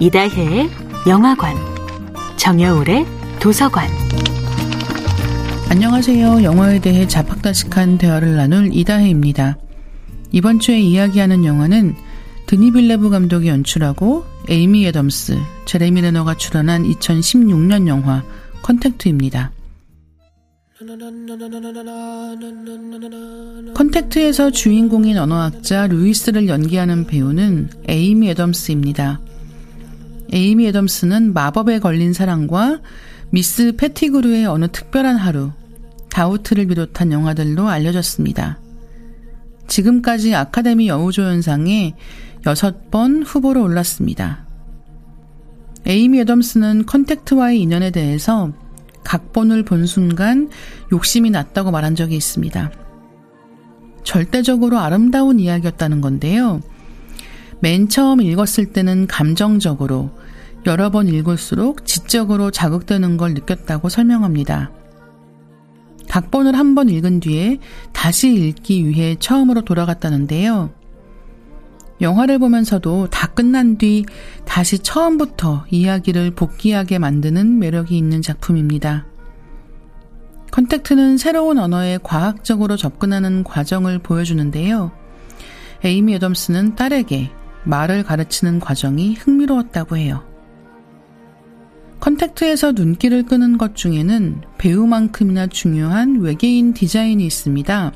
[0.00, 0.70] 이다혜의
[1.08, 1.56] 영화관,
[2.36, 3.04] 정여울의
[3.40, 3.88] 도서관.
[5.68, 6.44] 안녕하세요.
[6.44, 9.58] 영화에 대해 잡학다식한 대화를 나눌 이다혜입니다.
[10.30, 11.96] 이번 주에 이야기하는 영화는
[12.46, 18.22] 드니 빌뇌브 감독이 연출하고 에이미 애덤스, 제레미 레너가 출연한 2016년 영화
[18.62, 19.50] 컨택트입니다.
[23.74, 29.20] 컨택트에서 주인공인 언어학자 루이스를 연기하는 배우는 에이미 애덤스입니다.
[30.32, 32.80] 에이미 애덤스는 마법에 걸린 사랑과
[33.30, 35.52] 미스 패티그루의 어느 특별한 하루,
[36.10, 38.58] 다우트를 비롯한 영화들로 알려졌습니다.
[39.66, 41.94] 지금까지 아카데미 여우조연상에
[42.42, 44.46] 6번 후보로 올랐습니다.
[45.86, 48.52] 에이미 애덤스는 컨택트와의 인연에 대해서
[49.04, 50.50] 각본을 본 순간
[50.92, 52.70] 욕심이 났다고 말한 적이 있습니다.
[54.04, 56.60] 절대적으로 아름다운 이야기였다는 건데요.
[57.60, 60.10] 맨 처음 읽었을 때는 감정적으로,
[60.66, 64.70] 여러 번 읽을수록 지적으로 자극되는 걸 느꼈다고 설명합니다.
[66.08, 67.58] 각본을 한 번 읽은 뒤에
[67.92, 70.70] 다시 읽기 위해 처음으로 돌아갔다는데요.
[72.00, 74.04] 영화를 보면서도 다 끝난 뒤
[74.44, 79.04] 다시 처음부터 이야기를 복기하게 만드는 매력이 있는 작품입니다.
[80.50, 84.92] 컨택트는 새로운 언어에 과학적으로 접근하는 과정을 보여주는데요.
[85.84, 87.30] 에이미 애덤스는 딸에게
[87.68, 90.24] 말을 가르치는 과정이 흥미로웠다고 해요.
[92.00, 97.92] 컨택트에서 눈길을 끄는 것 중에는 배우만큼이나 중요한 외계인 디자인이 있습니다.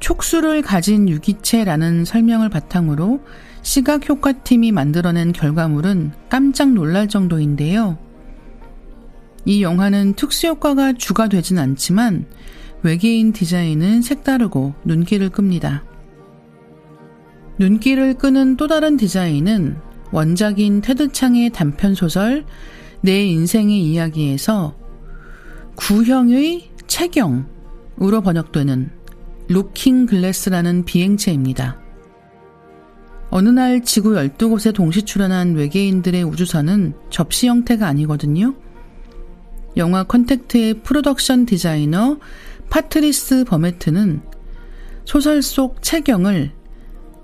[0.00, 3.20] 촉수를 가진 유기체라는 설명을 바탕으로
[3.62, 7.98] 시각 효과팀이 만들어낸 결과물은 깜짝 놀랄 정도인데요.
[9.44, 12.26] 이 영화는 특수효과가 주가 되진 않지만
[12.82, 15.84] 외계인 디자인은 색다르고 눈길을 끕니다.
[17.60, 19.76] 눈길을 끄는 또 다른 디자인은
[20.12, 22.46] 원작인 테드 창의 단편 소설
[23.02, 24.74] 내 인생의 이야기에서
[25.74, 28.90] 구형의 체경으로 번역되는
[29.48, 31.78] 루킹 글래스라는 비행체입니다.
[33.28, 38.54] 어느 날 지구 12곳에 동시 출연한 외계인들의 우주선은 접시 형태가 아니거든요.
[39.76, 42.20] 영화 컨택트의 프로덕션 디자이너
[42.70, 44.22] 파트리스 버메트는
[45.04, 46.58] 소설 속 체경을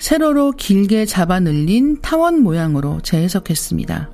[0.00, 4.10] 세로로 길게 잡아 늘린 타원 모양으로 재해석했습니다.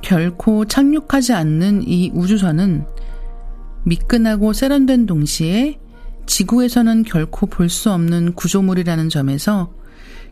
[0.00, 2.86] 결코 착륙하지 않는 이 우주선은
[3.84, 5.80] 미끈하고 세련된 동시에
[6.26, 9.72] 지구에서는 결코 볼 수 없는 구조물이라는 점에서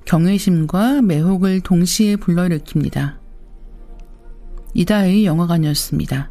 [0.05, 3.17] 경외심과 매혹을 동시에 불러일으킵니다.
[4.75, 6.31] 이다의 영화관이었습니다.